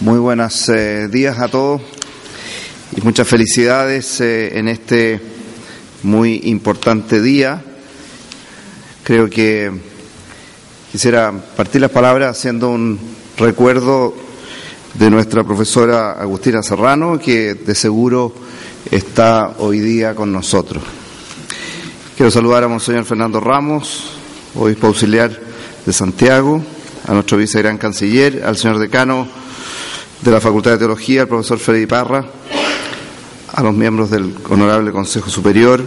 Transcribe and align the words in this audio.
Muy 0.00 0.18
buenos 0.18 0.66
eh, 0.70 1.08
días 1.08 1.38
a 1.40 1.48
todos 1.48 1.82
y 2.96 3.02
muchas 3.02 3.28
felicidades 3.28 4.22
eh, 4.22 4.58
en 4.58 4.68
este 4.68 5.20
muy 6.04 6.40
importante 6.44 7.20
día. 7.20 7.62
Creo 9.04 9.28
que 9.28 9.70
quisiera 10.90 11.30
partir 11.54 11.82
las 11.82 11.90
palabras 11.90 12.38
haciendo 12.38 12.70
un 12.70 12.98
recuerdo 13.36 14.14
de 14.94 15.10
nuestra 15.10 15.44
profesora 15.44 16.12
Agustina 16.12 16.62
Serrano, 16.62 17.18
que 17.18 17.52
de 17.52 17.74
seguro 17.74 18.32
está 18.90 19.56
hoy 19.58 19.80
día 19.80 20.14
con 20.14 20.32
nosotros. 20.32 20.82
Quiero 22.16 22.30
saludar 22.30 22.64
a 22.64 22.68
Monseñor 22.68 23.04
Fernando 23.04 23.38
Ramos, 23.38 24.12
obispo 24.54 24.86
auxiliar 24.86 25.38
de 25.84 25.92
Santiago, 25.92 26.64
a 27.06 27.12
nuestro 27.12 27.36
vicegran 27.36 27.76
canciller, 27.76 28.42
al 28.46 28.56
señor 28.56 28.78
decano 28.78 29.39
de 30.22 30.30
la 30.30 30.40
Facultad 30.40 30.72
de 30.72 30.78
Teología, 30.78 31.22
al 31.22 31.28
profesor 31.28 31.58
Freddy 31.58 31.86
Parra, 31.86 32.24
a 33.52 33.62
los 33.62 33.74
miembros 33.74 34.10
del 34.10 34.34
Honorable 34.48 34.92
Consejo 34.92 35.30
Superior, 35.30 35.82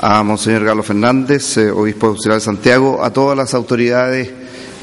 a 0.00 0.22
Monseñor 0.22 0.64
Galo 0.64 0.82
Fernández, 0.82 1.56
eh, 1.56 1.70
obispo 1.70 2.08
auxiliar 2.08 2.38
de 2.38 2.44
Santiago, 2.44 3.02
a 3.02 3.10
todas 3.10 3.36
las 3.36 3.54
autoridades, 3.54 4.30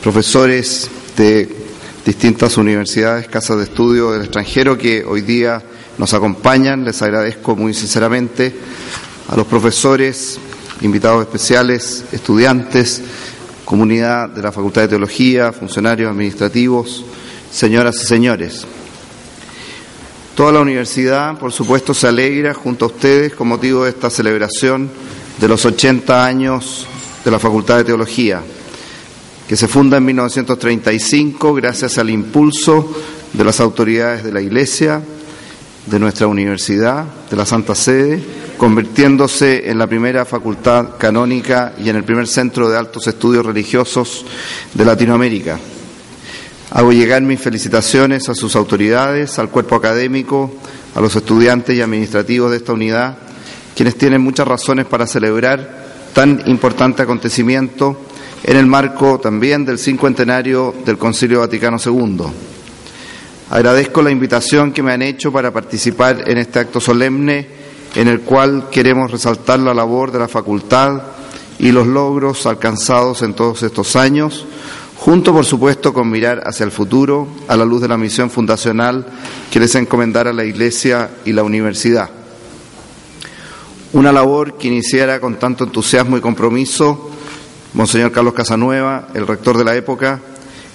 profesores 0.01 0.89
de 1.15 1.55
distintas 2.05 2.57
universidades, 2.57 3.27
casas 3.27 3.57
de 3.57 3.63
estudio 3.65 4.11
del 4.11 4.23
extranjero 4.23 4.77
que 4.77 5.03
hoy 5.05 5.21
día 5.21 5.61
nos 5.99 6.13
acompañan. 6.15 6.83
Les 6.83 6.99
agradezco 7.01 7.55
muy 7.55 7.75
sinceramente 7.75 8.55
a 9.27 9.35
los 9.35 9.45
profesores, 9.45 10.39
invitados 10.81 11.21
especiales, 11.21 12.05
estudiantes, 12.11 13.01
comunidad 13.65 14.29
de 14.29 14.41
la 14.41 14.51
Facultad 14.51 14.81
de 14.81 14.87
Teología, 14.87 15.51
funcionarios 15.51 16.09
administrativos, 16.09 17.05
señoras 17.51 18.01
y 18.01 18.05
señores. 18.07 18.65
Toda 20.35 20.53
la 20.53 20.61
universidad, 20.61 21.37
por 21.37 21.51
supuesto, 21.51 21.93
se 21.93 22.07
alegra 22.07 22.53
junto 22.53 22.85
a 22.85 22.87
ustedes 22.87 23.33
con 23.33 23.49
motivo 23.49 23.83
de 23.83 23.89
esta 23.89 24.09
celebración 24.09 24.89
de 25.39 25.47
los 25.47 25.65
80 25.65 26.25
años 26.25 26.87
de 27.23 27.31
la 27.31 27.39
Facultad 27.39 27.77
de 27.77 27.83
Teología, 27.83 28.41
que 29.47 29.57
se 29.57 29.67
funda 29.67 29.97
en 29.97 30.05
1935 30.05 31.53
gracias 31.53 31.97
al 31.97 32.09
impulso 32.09 32.95
de 33.33 33.43
las 33.43 33.59
autoridades 33.59 34.23
de 34.23 34.31
la 34.31 34.41
Iglesia, 34.41 35.01
de 35.85 35.99
nuestra 35.99 36.27
universidad, 36.27 37.05
de 37.29 37.35
la 37.35 37.45
Santa 37.45 37.75
Sede, 37.75 38.23
convirtiéndose 38.57 39.69
en 39.69 39.77
la 39.77 39.87
primera 39.87 40.23
facultad 40.25 40.97
canónica 40.97 41.73
y 41.83 41.89
en 41.89 41.97
el 41.97 42.03
primer 42.03 42.27
centro 42.27 42.69
de 42.69 42.77
altos 42.77 43.07
estudios 43.07 43.45
religiosos 43.45 44.25
de 44.73 44.85
Latinoamérica. 44.85 45.59
Hago 46.71 46.93
llegar 46.93 47.21
mis 47.21 47.41
felicitaciones 47.41 48.29
a 48.29 48.33
sus 48.33 48.55
autoridades, 48.55 49.37
al 49.39 49.49
cuerpo 49.49 49.75
académico, 49.75 50.49
a 50.95 51.01
los 51.01 51.13
estudiantes 51.15 51.75
y 51.75 51.81
administrativos 51.81 52.49
de 52.49 52.57
esta 52.57 52.71
unidad, 52.71 53.17
quienes 53.75 53.97
tienen 53.97 54.21
muchas 54.21 54.47
razones 54.47 54.85
para 54.85 55.05
celebrar 55.05 55.81
tan 56.13 56.41
importante 56.45 57.01
acontecimiento 57.01 57.97
en 58.43 58.55
el 58.55 58.67
marco 58.67 59.19
también 59.19 59.65
del 59.65 59.79
cincuentenario 59.79 60.73
del 60.85 60.97
Concilio 60.97 61.41
Vaticano 61.41 61.77
II. 61.83 62.23
Agradezco 63.49 64.01
la 64.01 64.11
invitación 64.11 64.71
que 64.71 64.81
me 64.81 64.93
han 64.93 65.01
hecho 65.01 65.29
para 65.29 65.51
participar 65.51 66.23
en 66.25 66.37
este 66.37 66.59
acto 66.59 66.79
solemne 66.79 67.47
en 67.95 68.07
el 68.07 68.21
cual 68.21 68.69
queremos 68.71 69.11
resaltar 69.11 69.59
la 69.59 69.73
labor 69.73 70.11
de 70.11 70.19
la 70.19 70.29
facultad 70.29 71.01
y 71.59 71.71
los 71.71 71.85
logros 71.85 72.45
alcanzados 72.45 73.21
en 73.21 73.33
todos 73.33 73.61
estos 73.63 73.95
años, 73.97 74.45
junto 75.01 75.33
por 75.33 75.45
supuesto 75.45 75.93
con 75.93 76.11
mirar 76.11 76.43
hacia 76.45 76.63
el 76.63 76.71
futuro 76.71 77.27
a 77.47 77.57
la 77.57 77.65
luz 77.65 77.81
de 77.81 77.87
la 77.87 77.97
misión 77.97 78.29
fundacional 78.29 79.03
que 79.49 79.59
les 79.59 79.73
encomendara 79.73 80.31
la 80.31 80.45
Iglesia 80.45 81.09
y 81.25 81.33
la 81.33 81.41
universidad. 81.41 82.07
Una 83.93 84.11
labor 84.11 84.59
que 84.59 84.67
iniciara 84.67 85.19
con 85.19 85.39
tanto 85.39 85.63
entusiasmo 85.63 86.17
y 86.17 86.21
compromiso 86.21 87.09
Monseñor 87.73 88.11
Carlos 88.11 88.35
Casanueva, 88.35 89.07
el 89.15 89.25
rector 89.25 89.57
de 89.57 89.63
la 89.63 89.75
época, 89.75 90.19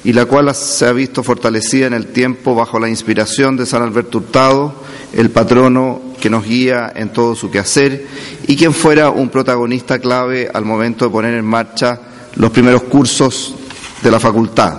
y 0.03 0.13
la 0.13 0.25
cual 0.25 0.53
se 0.57 0.87
ha 0.87 0.93
visto 0.93 1.23
fortalecida 1.23 1.87
en 1.87 1.95
el 1.95 2.09
tiempo 2.09 2.57
bajo 2.57 2.81
la 2.81 2.89
inspiración 2.89 3.57
de 3.57 3.65
San 3.65 3.83
Alberto 3.83 4.19
Hurtado, 4.19 4.75
el 5.13 5.31
patrono 5.31 6.01
que 6.21 6.31
nos 6.31 6.45
guía 6.45 6.93
en 6.97 7.13
todo 7.13 7.37
su 7.37 7.49
quehacer 7.49 8.09
y 8.49 8.57
quien 8.57 8.75
fuera 8.75 9.11
un 9.11 9.29
protagonista 9.29 10.01
clave 10.01 10.51
al 10.53 10.65
momento 10.65 11.05
de 11.05 11.13
poner 11.13 11.35
en 11.35 11.45
marcha 11.45 12.01
los 12.35 12.51
primeros 12.51 12.83
cursos 12.83 13.55
de 14.03 14.11
la 14.11 14.21
facultad. 14.21 14.75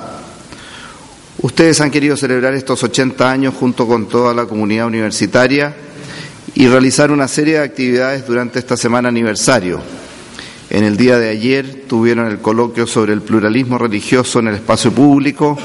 Ustedes 1.42 1.80
han 1.82 1.92
querido 1.92 2.18
celebrar 2.18 2.54
estos 2.54 2.84
80 2.84 3.30
años 3.30 3.54
junto 3.60 3.88
con 3.88 4.08
toda 4.08 4.34
la 4.34 4.46
comunidad 4.46 4.88
universitaria 4.88 5.76
y 6.56 6.68
realizar 6.68 7.12
una 7.12 7.28
serie 7.28 7.60
de 7.60 7.66
actividades 7.66 8.26
durante 8.26 8.60
esta 8.60 8.76
semana 8.76 9.10
aniversario 9.10 9.82
en 10.70 10.84
el 10.84 10.98
día 10.98 11.18
de 11.18 11.30
ayer 11.30 11.84
tuvieron 11.88 12.28
el 12.28 12.40
coloquio 12.40 12.86
sobre 12.88 13.14
el 13.14 13.22
pluralismo 13.22 13.78
religioso 13.78 14.40
en 14.40 14.50
el 14.50 14.56
espacio 14.56 14.92
público 14.92 15.58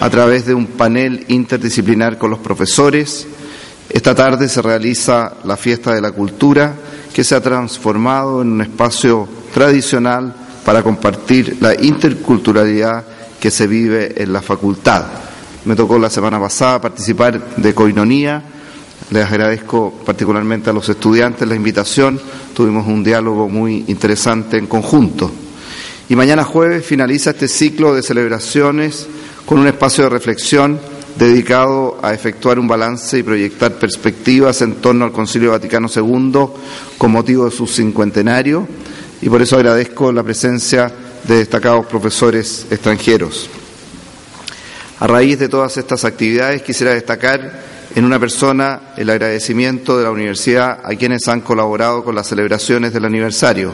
a 0.00 0.10
través 0.10 0.46
de 0.46 0.54
un 0.54 0.66
panel 0.66 1.24
interdisciplinar 1.28 2.18
con 2.18 2.30
los 2.30 2.40
profesores. 2.40 3.26
Esta 3.88 4.16
tarde 4.16 4.48
se 4.48 4.60
realiza 4.60 5.34
la 5.44 5.56
fiesta 5.56 5.94
de 5.94 6.00
la 6.00 6.10
cultura 6.10 6.74
que 7.12 7.22
se 7.22 7.36
ha 7.36 7.40
transformado 7.40 8.42
en 8.42 8.48
un 8.50 8.62
espacio 8.62 9.28
tradicional 9.54 10.34
para 10.68 10.82
compartir 10.82 11.56
la 11.60 11.74
interculturalidad 11.82 13.02
que 13.40 13.50
se 13.50 13.66
vive 13.66 14.22
en 14.22 14.34
la 14.34 14.42
facultad. 14.42 15.02
Me 15.64 15.74
tocó 15.74 15.98
la 15.98 16.10
semana 16.10 16.38
pasada 16.38 16.78
participar 16.78 17.56
de 17.56 17.72
Coinonía 17.72 18.42
les 19.10 19.24
agradezco 19.24 19.94
particularmente 20.04 20.68
a 20.68 20.74
los 20.74 20.86
estudiantes 20.86 21.48
la 21.48 21.54
invitación. 21.54 22.20
Tuvimos 22.52 22.86
un 22.86 23.02
diálogo 23.02 23.48
muy 23.48 23.86
interesante 23.86 24.58
en 24.58 24.66
conjunto. 24.66 25.30
Y 26.10 26.16
mañana 26.16 26.44
jueves 26.44 26.84
finaliza 26.84 27.30
este 27.30 27.48
ciclo 27.48 27.94
de 27.94 28.02
celebraciones 28.02 29.08
con 29.46 29.60
un 29.60 29.68
espacio 29.68 30.04
de 30.04 30.10
reflexión 30.10 30.78
dedicado 31.18 31.98
a 32.02 32.12
efectuar 32.12 32.58
un 32.58 32.68
balance 32.68 33.16
y 33.16 33.22
proyectar 33.22 33.72
perspectivas 33.78 34.60
en 34.60 34.74
torno 34.74 35.06
al 35.06 35.12
Concilio 35.12 35.52
Vaticano 35.52 35.88
II 35.88 36.46
con 36.98 37.10
motivo 37.10 37.46
de 37.46 37.52
su 37.52 37.66
cincuentenario 37.66 38.68
y 39.20 39.28
por 39.28 39.42
eso 39.42 39.56
agradezco 39.56 40.12
la 40.12 40.22
presencia 40.22 40.90
de 41.24 41.38
destacados 41.38 41.86
profesores 41.86 42.66
extranjeros. 42.70 43.48
A 45.00 45.06
raíz 45.06 45.38
de 45.38 45.48
todas 45.48 45.76
estas 45.76 46.04
actividades 46.04 46.62
quisiera 46.62 46.94
destacar 46.94 47.62
en 47.94 48.04
una 48.04 48.18
persona 48.18 48.92
el 48.96 49.10
agradecimiento 49.10 49.96
de 49.96 50.04
la 50.04 50.10
universidad 50.10 50.80
a 50.84 50.94
quienes 50.96 51.26
han 51.28 51.40
colaborado 51.40 52.04
con 52.04 52.14
las 52.14 52.28
celebraciones 52.28 52.92
del 52.92 53.04
aniversario. 53.04 53.72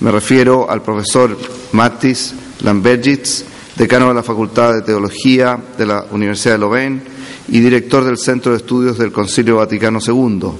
Me 0.00 0.10
refiero 0.10 0.70
al 0.70 0.82
profesor 0.82 1.36
Matis 1.72 2.34
Lambergitz, 2.60 3.44
decano 3.76 4.08
de 4.08 4.14
la 4.14 4.22
Facultad 4.22 4.74
de 4.74 4.82
Teología 4.82 5.58
de 5.76 5.86
la 5.86 6.04
Universidad 6.10 6.54
de 6.54 6.58
Lovén 6.58 7.02
y 7.48 7.60
director 7.60 8.04
del 8.04 8.18
Centro 8.18 8.52
de 8.52 8.58
Estudios 8.58 8.98
del 8.98 9.12
Concilio 9.12 9.56
Vaticano 9.56 9.98
II, 10.04 10.50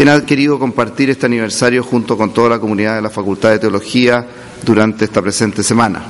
quien 0.00 0.08
ha 0.08 0.24
querido 0.24 0.58
compartir 0.58 1.10
este 1.10 1.26
aniversario 1.26 1.84
junto 1.84 2.16
con 2.16 2.32
toda 2.32 2.48
la 2.48 2.58
comunidad 2.58 2.94
de 2.94 3.02
la 3.02 3.10
Facultad 3.10 3.50
de 3.50 3.58
Teología 3.58 4.26
durante 4.64 5.04
esta 5.04 5.20
presente 5.20 5.62
semana. 5.62 6.02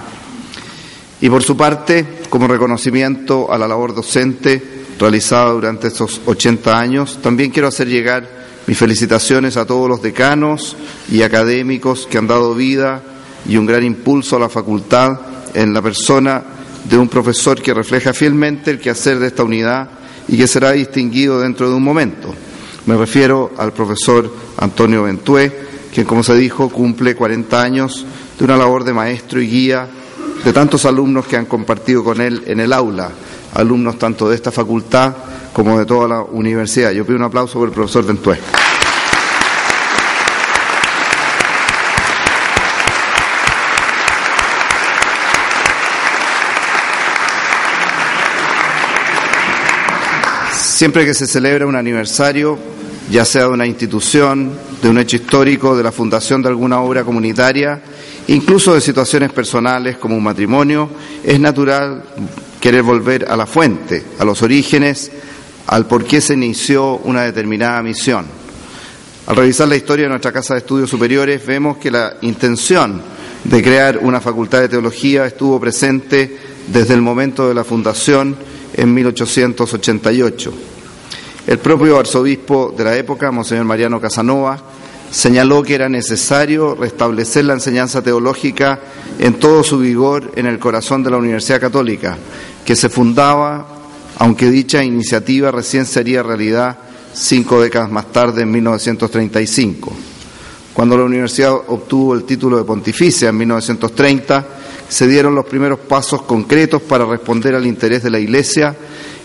Y 1.20 1.28
por 1.28 1.42
su 1.42 1.56
parte, 1.56 2.20
como 2.28 2.46
reconocimiento 2.46 3.52
a 3.52 3.58
la 3.58 3.66
labor 3.66 3.92
docente, 3.92 4.62
realizada 4.96 5.50
durante 5.50 5.88
estos 5.88 6.20
80 6.24 6.78
años. 6.78 7.18
También 7.20 7.50
quiero 7.50 7.66
hacer 7.66 7.88
llegar 7.88 8.28
mis 8.68 8.78
felicitaciones 8.78 9.56
a 9.56 9.66
todos 9.66 9.88
los 9.88 10.00
decanos 10.00 10.76
y 11.10 11.22
académicos 11.22 12.06
que 12.08 12.18
han 12.18 12.28
dado 12.28 12.54
vida 12.54 13.02
y 13.44 13.56
un 13.56 13.66
gran 13.66 13.82
impulso 13.82 14.36
a 14.36 14.38
la 14.38 14.48
facultad 14.48 15.18
en 15.52 15.74
la 15.74 15.82
persona 15.82 16.44
de 16.88 16.96
un 16.96 17.08
profesor 17.08 17.60
que 17.60 17.74
refleja 17.74 18.12
fielmente 18.12 18.70
el 18.70 18.78
quehacer 18.78 19.18
de 19.18 19.26
esta 19.26 19.42
unidad 19.42 19.90
y 20.28 20.36
que 20.36 20.46
será 20.46 20.70
distinguido 20.70 21.40
dentro 21.40 21.68
de 21.68 21.74
un 21.74 21.82
momento. 21.82 22.32
Me 22.90 22.96
refiero 22.96 23.52
al 23.56 23.72
profesor 23.72 24.28
Antonio 24.56 25.04
Ventué, 25.04 25.56
quien, 25.94 26.04
como 26.04 26.24
se 26.24 26.34
dijo, 26.34 26.68
cumple 26.70 27.14
40 27.14 27.62
años 27.62 28.04
de 28.36 28.44
una 28.44 28.56
labor 28.56 28.82
de 28.82 28.92
maestro 28.92 29.40
y 29.40 29.48
guía 29.48 29.86
de 30.44 30.52
tantos 30.52 30.84
alumnos 30.86 31.24
que 31.28 31.36
han 31.36 31.46
compartido 31.46 32.02
con 32.02 32.20
él 32.20 32.42
en 32.48 32.58
el 32.58 32.72
aula 32.72 33.12
alumnos 33.54 33.96
tanto 33.96 34.28
de 34.28 34.34
esta 34.34 34.50
facultad 34.50 35.14
como 35.52 35.78
de 35.78 35.86
toda 35.86 36.08
la 36.08 36.20
universidad. 36.20 36.90
Yo 36.90 37.06
pido 37.06 37.16
un 37.16 37.22
aplauso 37.22 37.60
por 37.60 37.68
el 37.68 37.74
profesor 37.74 38.04
Ventué. 38.04 38.40
Siempre 50.80 51.04
que 51.04 51.14
se 51.14 51.28
celebra 51.28 51.66
un 51.66 51.76
aniversario, 51.76 52.58
ya 53.10 53.24
sea 53.24 53.42
de 53.42 53.50
una 53.50 53.66
institución, 53.66 54.52
de 54.80 54.88
un 54.88 54.98
hecho 54.98 55.16
histórico, 55.16 55.76
de 55.76 55.82
la 55.82 55.92
fundación 55.92 56.42
de 56.42 56.48
alguna 56.48 56.80
obra 56.80 57.02
comunitaria, 57.02 57.82
incluso 58.28 58.74
de 58.74 58.80
situaciones 58.80 59.32
personales 59.32 59.96
como 59.96 60.16
un 60.16 60.22
matrimonio, 60.22 60.88
es 61.24 61.40
natural 61.40 62.04
querer 62.60 62.82
volver 62.82 63.26
a 63.28 63.36
la 63.36 63.46
fuente, 63.46 64.04
a 64.18 64.24
los 64.24 64.42
orígenes, 64.42 65.10
al 65.66 65.86
por 65.86 66.04
qué 66.04 66.20
se 66.20 66.34
inició 66.34 66.98
una 66.98 67.22
determinada 67.22 67.82
misión. 67.82 68.26
Al 69.26 69.36
revisar 69.36 69.68
la 69.68 69.76
historia 69.76 70.04
de 70.04 70.10
nuestra 70.10 70.32
Casa 70.32 70.54
de 70.54 70.60
Estudios 70.60 70.90
Superiores 70.90 71.44
vemos 71.44 71.78
que 71.78 71.90
la 71.90 72.16
intención 72.22 73.02
de 73.44 73.62
crear 73.62 73.98
una 73.98 74.20
facultad 74.20 74.60
de 74.60 74.68
teología 74.68 75.26
estuvo 75.26 75.58
presente 75.58 76.38
desde 76.68 76.94
el 76.94 77.02
momento 77.02 77.48
de 77.48 77.54
la 77.54 77.64
fundación 77.64 78.36
en 78.74 78.94
1888. 78.94 80.69
El 81.46 81.58
propio 81.58 81.98
arzobispo 81.98 82.74
de 82.76 82.84
la 82.84 82.96
época, 82.96 83.30
Monseñor 83.30 83.64
Mariano 83.64 84.00
Casanova, 84.00 84.58
señaló 85.10 85.62
que 85.62 85.74
era 85.74 85.88
necesario 85.88 86.74
restablecer 86.74 87.44
la 87.44 87.54
enseñanza 87.54 88.02
teológica 88.02 88.78
en 89.18 89.34
todo 89.34 89.64
su 89.64 89.78
vigor 89.78 90.32
en 90.36 90.46
el 90.46 90.58
corazón 90.58 91.02
de 91.02 91.10
la 91.10 91.16
Universidad 91.16 91.60
Católica, 91.60 92.16
que 92.64 92.76
se 92.76 92.88
fundaba, 92.88 93.66
aunque 94.18 94.50
dicha 94.50 94.84
iniciativa 94.84 95.50
recién 95.50 95.86
sería 95.86 96.22
realidad 96.22 96.78
cinco 97.12 97.60
décadas 97.60 97.90
más 97.90 98.12
tarde, 98.12 98.42
en 98.42 98.50
1935. 98.50 99.92
Cuando 100.72 100.96
la 100.96 101.04
universidad 101.04 101.52
obtuvo 101.52 102.14
el 102.14 102.24
título 102.24 102.56
de 102.56 102.64
pontificia 102.64 103.30
en 103.30 103.38
1930, 103.38 104.46
se 104.88 105.06
dieron 105.06 105.34
los 105.34 105.46
primeros 105.46 105.80
pasos 105.80 106.22
concretos 106.22 106.82
para 106.82 107.04
responder 107.04 107.54
al 107.54 107.66
interés 107.66 108.02
de 108.02 108.10
la 108.10 108.20
Iglesia 108.20 108.76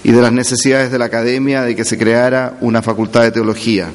y 0.05 0.11
de 0.11 0.21
las 0.21 0.31
necesidades 0.31 0.91
de 0.91 0.99
la 0.99 1.05
academia 1.05 1.63
de 1.63 1.75
que 1.75 1.83
se 1.83 1.97
creara 1.97 2.59
una 2.61 2.83
facultad 2.83 3.23
de 3.23 3.31
teología. 3.31 3.89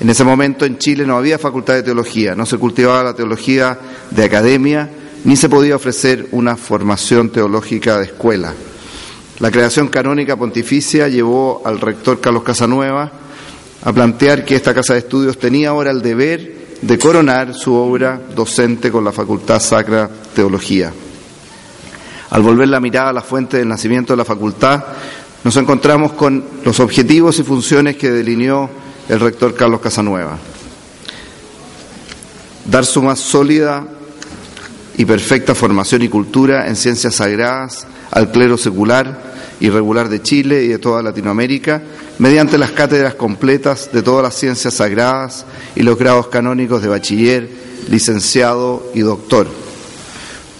En 0.00 0.10
ese 0.10 0.24
momento 0.24 0.64
en 0.64 0.78
Chile 0.78 1.06
no 1.06 1.16
había 1.16 1.38
facultad 1.38 1.74
de 1.74 1.84
teología, 1.84 2.34
no 2.34 2.44
se 2.44 2.58
cultivaba 2.58 3.04
la 3.04 3.14
teología 3.14 3.78
de 4.10 4.24
academia, 4.24 4.90
ni 5.22 5.36
se 5.36 5.48
podía 5.48 5.76
ofrecer 5.76 6.26
una 6.32 6.56
formación 6.56 7.30
teológica 7.30 7.98
de 7.98 8.06
escuela. 8.06 8.52
La 9.38 9.52
creación 9.52 9.86
canónica 9.86 10.34
pontificia 10.34 11.06
llevó 11.06 11.62
al 11.64 11.80
rector 11.80 12.20
Carlos 12.20 12.42
Casanueva 12.42 13.12
a 13.84 13.92
plantear 13.92 14.44
que 14.44 14.56
esta 14.56 14.74
casa 14.74 14.94
de 14.94 14.98
estudios 14.98 15.38
tenía 15.38 15.68
ahora 15.68 15.92
el 15.92 16.02
deber 16.02 16.52
de 16.82 16.98
coronar 16.98 17.54
su 17.54 17.74
obra 17.74 18.20
docente 18.34 18.90
con 18.90 19.04
la 19.04 19.12
Facultad 19.12 19.60
Sacra 19.60 20.10
Teología. 20.34 20.92
Al 22.36 22.42
volver 22.42 22.68
la 22.68 22.80
mirada 22.80 23.08
a 23.08 23.12
la 23.14 23.22
fuente 23.22 23.56
del 23.56 23.68
nacimiento 23.68 24.12
de 24.12 24.18
la 24.18 24.24
facultad, 24.26 24.84
nos 25.42 25.56
encontramos 25.56 26.12
con 26.12 26.44
los 26.66 26.80
objetivos 26.80 27.38
y 27.38 27.42
funciones 27.42 27.96
que 27.96 28.10
delineó 28.10 28.68
el 29.08 29.20
rector 29.20 29.54
Carlos 29.54 29.80
Casanueva. 29.80 30.36
Dar 32.66 32.84
su 32.84 33.00
más 33.00 33.20
sólida 33.20 33.86
y 34.98 35.06
perfecta 35.06 35.54
formación 35.54 36.02
y 36.02 36.10
cultura 36.10 36.68
en 36.68 36.76
ciencias 36.76 37.14
sagradas 37.14 37.86
al 38.10 38.30
clero 38.30 38.58
secular 38.58 39.18
y 39.58 39.70
regular 39.70 40.10
de 40.10 40.20
Chile 40.20 40.62
y 40.62 40.68
de 40.68 40.78
toda 40.78 41.00
Latinoamérica, 41.02 41.80
mediante 42.18 42.58
las 42.58 42.72
cátedras 42.72 43.14
completas 43.14 43.88
de 43.94 44.02
todas 44.02 44.22
las 44.22 44.34
ciencias 44.34 44.74
sagradas 44.74 45.46
y 45.74 45.82
los 45.82 45.96
grados 45.96 46.26
canónicos 46.26 46.82
de 46.82 46.88
bachiller, 46.88 47.48
licenciado 47.88 48.90
y 48.92 49.00
doctor. 49.00 49.65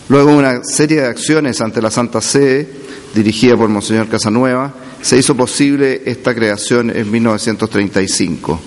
Luego 0.08 0.36
una 0.36 0.62
serie 0.62 1.00
de 1.00 1.08
acciones 1.08 1.60
ante 1.60 1.82
la 1.82 1.90
Santa 1.90 2.20
Sede, 2.20 2.68
dirigida 3.12 3.56
por 3.56 3.68
Monseñor 3.68 4.08
Casanueva, 4.08 4.72
se 5.02 5.18
hizo 5.18 5.36
posible 5.36 6.02
esta 6.06 6.34
creación 6.34 6.90
en 6.90 7.10
1935. 7.10 8.60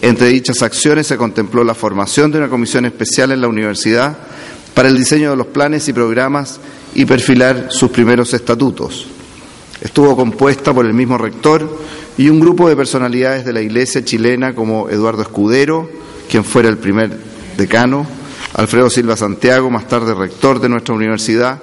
Entre 0.00 0.28
dichas 0.28 0.62
acciones 0.62 1.06
se 1.06 1.18
contempló 1.18 1.62
la 1.62 1.74
formación 1.74 2.30
de 2.30 2.38
una 2.38 2.48
comisión 2.48 2.86
especial 2.86 3.32
en 3.32 3.40
la 3.40 3.48
universidad 3.48 4.16
para 4.72 4.88
el 4.88 4.96
diseño 4.96 5.30
de 5.30 5.36
los 5.36 5.48
planes 5.48 5.88
y 5.88 5.92
programas 5.92 6.58
y 6.94 7.04
perfilar 7.04 7.66
sus 7.68 7.90
primeros 7.90 8.32
estatutos. 8.32 9.06
Estuvo 9.80 10.16
compuesta 10.16 10.72
por 10.72 10.86
el 10.86 10.94
mismo 10.94 11.18
rector 11.18 11.68
y 12.16 12.30
un 12.30 12.40
grupo 12.40 12.68
de 12.68 12.76
personalidades 12.76 13.44
de 13.44 13.52
la 13.52 13.60
iglesia 13.60 14.04
chilena 14.04 14.54
como 14.54 14.88
Eduardo 14.88 15.22
Escudero, 15.22 15.88
quien 16.30 16.44
fuera 16.44 16.68
el 16.68 16.78
primer 16.78 17.10
decano, 17.56 18.06
Alfredo 18.54 18.90
Silva 18.90 19.16
Santiago, 19.16 19.70
más 19.70 19.86
tarde 19.88 20.14
rector 20.14 20.60
de 20.60 20.68
nuestra 20.68 20.94
universidad, 20.94 21.60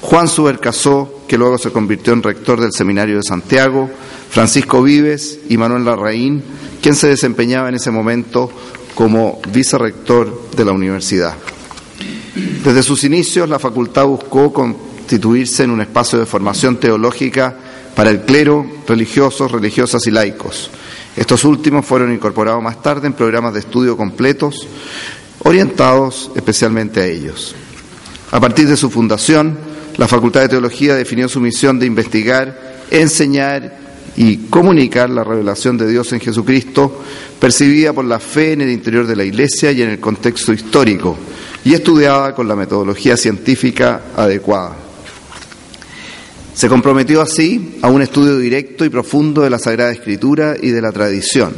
Juan 0.00 0.28
Subercasó, 0.28 1.22
que 1.26 1.38
luego 1.38 1.56
se 1.56 1.70
convirtió 1.70 2.12
en 2.12 2.22
rector 2.22 2.60
del 2.60 2.72
Seminario 2.72 3.16
de 3.16 3.22
Santiago, 3.22 3.90
Francisco 4.28 4.82
Vives 4.82 5.38
y 5.48 5.56
Manuel 5.56 5.86
Larraín, 5.86 6.42
quien 6.82 6.94
se 6.94 7.08
desempeñaba 7.08 7.70
en 7.70 7.76
ese 7.76 7.90
momento 7.90 8.50
como 8.94 9.40
vicerrector 9.50 10.50
de 10.54 10.64
la 10.64 10.72
universidad. 10.72 11.34
Desde 12.64 12.82
sus 12.82 13.04
inicios, 13.04 13.48
la 13.48 13.58
facultad 13.58 14.06
buscó 14.06 14.52
constituirse 14.52 15.64
en 15.64 15.70
un 15.70 15.80
espacio 15.80 16.18
de 16.18 16.26
formación 16.26 16.76
teológica 16.76 17.56
para 17.94 18.10
el 18.10 18.22
clero, 18.22 18.66
religiosos, 18.86 19.52
religiosas 19.52 20.06
y 20.06 20.10
laicos. 20.10 20.70
Estos 21.16 21.44
últimos 21.44 21.86
fueron 21.86 22.12
incorporados 22.12 22.62
más 22.62 22.82
tarde 22.82 23.06
en 23.06 23.12
programas 23.12 23.54
de 23.54 23.60
estudio 23.60 23.96
completos 23.96 24.66
orientados 25.44 26.30
especialmente 26.34 27.00
a 27.00 27.06
ellos. 27.06 27.54
A 28.32 28.40
partir 28.40 28.66
de 28.66 28.76
su 28.76 28.90
fundación, 28.90 29.56
la 29.96 30.08
Facultad 30.08 30.40
de 30.40 30.48
Teología 30.48 30.96
definió 30.96 31.28
su 31.28 31.40
misión 31.40 31.78
de 31.78 31.86
investigar, 31.86 32.82
enseñar 32.90 33.78
y 34.16 34.48
comunicar 34.48 35.10
la 35.10 35.24
revelación 35.24 35.76
de 35.76 35.88
Dios 35.88 36.12
en 36.12 36.20
Jesucristo, 36.20 37.02
percibida 37.38 37.92
por 37.92 38.04
la 38.04 38.18
fe 38.18 38.52
en 38.52 38.62
el 38.62 38.70
interior 38.70 39.06
de 39.06 39.16
la 39.16 39.24
Iglesia 39.24 39.70
y 39.72 39.82
en 39.82 39.90
el 39.90 40.00
contexto 40.00 40.52
histórico, 40.52 41.16
y 41.64 41.74
estudiada 41.74 42.34
con 42.34 42.48
la 42.48 42.56
metodología 42.56 43.16
científica 43.16 44.02
adecuada. 44.16 44.76
Se 46.54 46.68
comprometió 46.68 47.20
así 47.20 47.78
a 47.82 47.88
un 47.88 48.02
estudio 48.02 48.38
directo 48.38 48.84
y 48.84 48.88
profundo 48.88 49.42
de 49.42 49.50
la 49.50 49.58
Sagrada 49.58 49.90
Escritura 49.90 50.56
y 50.60 50.70
de 50.70 50.80
la 50.80 50.92
tradición, 50.92 51.52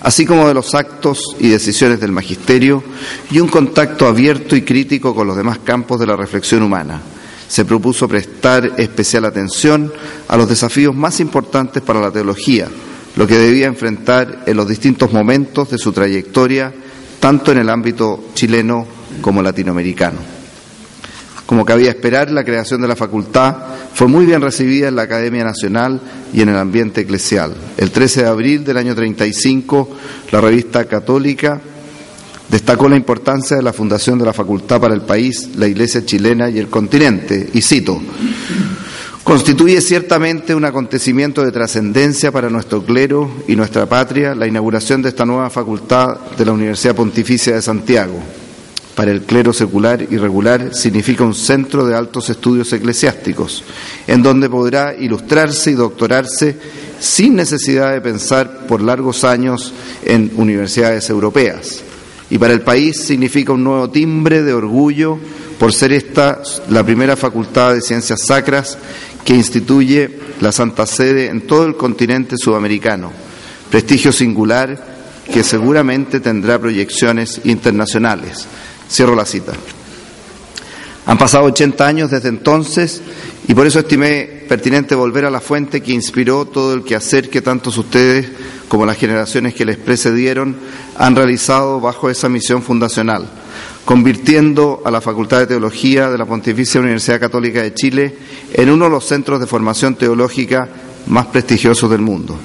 así 0.00 0.24
como 0.24 0.46
de 0.48 0.54
los 0.54 0.74
actos 0.74 1.36
y 1.38 1.48
decisiones 1.48 2.00
del 2.00 2.12
magisterio, 2.12 2.82
y 3.30 3.40
un 3.40 3.48
contacto 3.48 4.06
abierto 4.06 4.56
y 4.56 4.62
crítico 4.62 5.14
con 5.14 5.26
los 5.26 5.36
demás 5.36 5.58
campos 5.58 6.00
de 6.00 6.06
la 6.06 6.16
reflexión 6.16 6.62
humana. 6.62 7.00
Se 7.48 7.64
propuso 7.64 8.06
prestar 8.06 8.72
especial 8.76 9.24
atención 9.24 9.92
a 10.28 10.36
los 10.36 10.48
desafíos 10.48 10.94
más 10.94 11.20
importantes 11.20 11.82
para 11.82 12.00
la 12.00 12.10
teología, 12.10 12.68
lo 13.16 13.26
que 13.26 13.38
debía 13.38 13.66
enfrentar 13.66 14.44
en 14.46 14.56
los 14.56 14.68
distintos 14.68 15.12
momentos 15.12 15.70
de 15.70 15.78
su 15.78 15.92
trayectoria, 15.92 16.72
tanto 17.20 17.52
en 17.52 17.58
el 17.58 17.70
ámbito 17.70 18.26
chileno 18.34 18.86
como 19.20 19.42
latinoamericano. 19.42 20.37
Como 21.48 21.64
cabía 21.64 21.88
esperar, 21.88 22.30
la 22.30 22.44
creación 22.44 22.82
de 22.82 22.88
la 22.88 22.94
facultad. 22.94 23.56
Fue 23.94 24.06
muy 24.06 24.26
bien 24.26 24.42
recibida 24.42 24.88
en 24.88 24.96
la 24.96 25.04
Academia 25.04 25.44
Nacional 25.44 25.98
y 26.30 26.42
en 26.42 26.50
el 26.50 26.56
ambiente 26.58 27.00
eclesial. 27.00 27.54
El 27.78 27.90
13 27.90 28.20
de 28.20 28.28
abril 28.28 28.64
del 28.64 28.76
año 28.76 28.94
35, 28.94 29.88
la 30.30 30.42
revista 30.42 30.84
católica 30.84 31.58
destacó 32.50 32.86
la 32.90 32.96
importancia 32.96 33.56
de 33.56 33.62
la 33.62 33.72
fundación 33.72 34.18
de 34.18 34.26
la 34.26 34.34
facultad 34.34 34.78
para 34.78 34.92
el 34.92 35.00
país, 35.00 35.48
la 35.56 35.66
Iglesia 35.66 36.04
chilena 36.04 36.50
y 36.50 36.58
el 36.58 36.68
continente, 36.68 37.48
y 37.54 37.62
cito, 37.62 37.98
Constituye 39.24 39.80
ciertamente 39.80 40.54
un 40.54 40.66
acontecimiento 40.66 41.42
de 41.42 41.52
trascendencia 41.52 42.30
para 42.30 42.50
nuestro 42.50 42.82
clero 42.82 43.30
y 43.48 43.56
nuestra 43.56 43.86
patria 43.86 44.34
la 44.34 44.46
inauguración 44.46 45.00
de 45.00 45.08
esta 45.08 45.24
nueva 45.24 45.48
facultad 45.48 46.18
de 46.36 46.44
la 46.44 46.52
Universidad 46.52 46.94
Pontificia 46.94 47.54
de 47.54 47.62
Santiago 47.62 48.22
para 48.98 49.12
el 49.12 49.22
clero 49.22 49.52
secular 49.52 50.04
y 50.10 50.16
regular 50.16 50.74
significa 50.74 51.22
un 51.22 51.32
centro 51.32 51.86
de 51.86 51.94
altos 51.94 52.30
estudios 52.30 52.72
eclesiásticos, 52.72 53.62
en 54.08 54.24
donde 54.24 54.50
podrá 54.50 54.92
ilustrarse 54.92 55.70
y 55.70 55.74
doctorarse 55.74 56.56
sin 56.98 57.36
necesidad 57.36 57.92
de 57.92 58.00
pensar 58.00 58.66
por 58.66 58.82
largos 58.82 59.22
años 59.22 59.72
en 60.04 60.32
universidades 60.34 61.08
europeas. 61.10 61.80
Y 62.28 62.38
para 62.38 62.52
el 62.52 62.62
país 62.62 63.00
significa 63.00 63.52
un 63.52 63.62
nuevo 63.62 63.88
timbre 63.88 64.42
de 64.42 64.52
orgullo 64.52 65.16
por 65.60 65.72
ser 65.72 65.92
esta 65.92 66.42
la 66.68 66.82
primera 66.82 67.14
facultad 67.14 67.74
de 67.74 67.82
ciencias 67.82 68.22
sacras 68.26 68.76
que 69.24 69.34
instituye 69.34 70.10
la 70.40 70.50
Santa 70.50 70.86
Sede 70.86 71.26
en 71.26 71.42
todo 71.42 71.66
el 71.66 71.76
continente 71.76 72.34
sudamericano, 72.36 73.12
prestigio 73.70 74.10
singular 74.10 74.98
que 75.32 75.44
seguramente 75.44 76.18
tendrá 76.18 76.58
proyecciones 76.58 77.42
internacionales. 77.44 78.48
Cierro 78.90 79.14
la 79.14 79.24
cita. 79.24 79.52
Han 81.08 81.16
pasado 81.16 81.44
80 81.44 81.86
años 81.86 82.10
desde 82.10 82.28
entonces 82.28 83.00
y 83.46 83.54
por 83.54 83.66
eso 83.66 83.78
estimé 83.78 84.44
pertinente 84.46 84.94
volver 84.94 85.24
a 85.24 85.30
la 85.30 85.40
fuente 85.40 85.80
que 85.80 85.92
inspiró 85.92 86.44
todo 86.44 86.74
el 86.74 86.84
quehacer 86.84 87.30
que 87.30 87.40
tantos 87.40 87.78
ustedes 87.78 88.28
como 88.68 88.84
las 88.84 88.98
generaciones 88.98 89.54
que 89.54 89.64
les 89.64 89.78
precedieron 89.78 90.54
han 90.98 91.16
realizado 91.16 91.80
bajo 91.80 92.10
esa 92.10 92.28
misión 92.28 92.62
fundacional, 92.62 93.26
convirtiendo 93.86 94.82
a 94.84 94.90
la 94.90 95.00
Facultad 95.00 95.38
de 95.38 95.46
Teología 95.46 96.10
de 96.10 96.18
la 96.18 96.26
Pontificia 96.26 96.80
Universidad 96.80 97.20
Católica 97.20 97.62
de 97.62 97.72
Chile 97.72 98.14
en 98.52 98.68
uno 98.68 98.84
de 98.84 98.90
los 98.90 99.06
centros 99.06 99.40
de 99.40 99.46
formación 99.46 99.94
teológica 99.94 100.68
más 101.06 101.24
prestigiosos 101.28 101.90
del 101.90 102.02
mundo. 102.02 102.38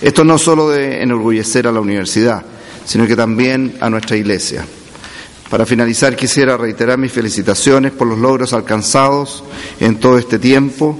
Esto 0.00 0.22
no 0.22 0.38
solo 0.38 0.70
de 0.70 1.02
enorgullecer 1.02 1.66
a 1.66 1.72
la 1.72 1.80
universidad, 1.80 2.44
sino 2.84 3.04
que 3.04 3.16
también 3.16 3.76
a 3.80 3.90
nuestra 3.90 4.16
Iglesia. 4.16 4.64
Para 5.50 5.64
finalizar, 5.64 6.16
quisiera 6.16 6.56
reiterar 6.56 6.98
mis 6.98 7.12
felicitaciones 7.12 7.92
por 7.92 8.08
los 8.08 8.18
logros 8.18 8.52
alcanzados 8.52 9.44
en 9.78 9.96
todo 9.96 10.18
este 10.18 10.40
tiempo. 10.40 10.98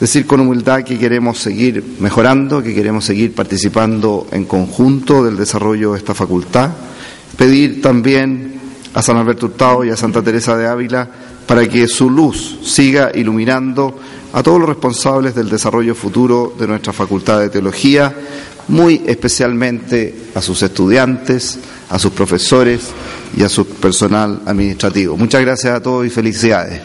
Decir 0.00 0.26
con 0.26 0.40
humildad 0.40 0.82
que 0.82 0.98
queremos 0.98 1.38
seguir 1.38 1.84
mejorando, 2.00 2.62
que 2.62 2.74
queremos 2.74 3.04
seguir 3.04 3.34
participando 3.34 4.26
en 4.32 4.46
conjunto 4.46 5.22
del 5.22 5.36
desarrollo 5.36 5.92
de 5.92 5.98
esta 5.98 6.14
facultad. 6.14 6.70
Pedir 7.36 7.82
también 7.82 8.54
a 8.94 9.02
San 9.02 9.18
Alberto 9.18 9.46
Hurtado 9.46 9.84
y 9.84 9.90
a 9.90 9.96
Santa 9.96 10.22
Teresa 10.22 10.56
de 10.56 10.66
Ávila 10.66 11.08
para 11.46 11.68
que 11.68 11.86
su 11.86 12.08
luz 12.08 12.58
siga 12.62 13.10
iluminando 13.14 13.98
a 14.32 14.42
todos 14.42 14.58
los 14.58 14.68
responsables 14.68 15.34
del 15.34 15.50
desarrollo 15.50 15.94
futuro 15.94 16.54
de 16.58 16.66
nuestra 16.66 16.92
Facultad 16.92 17.40
de 17.40 17.50
Teología, 17.50 18.14
muy 18.68 19.02
especialmente 19.06 20.14
a 20.34 20.40
sus 20.40 20.62
estudiantes, 20.62 21.58
a 21.94 21.98
sus 22.00 22.12
profesores 22.12 22.88
y 23.36 23.44
a 23.44 23.48
su 23.48 23.64
personal 23.66 24.42
administrativo. 24.46 25.16
Muchas 25.16 25.42
gracias 25.42 25.76
a 25.76 25.80
todos 25.80 26.04
y 26.04 26.10
felicidades. 26.10 26.80